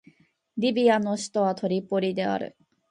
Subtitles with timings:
[0.57, 2.57] リビアの首都はトリポリである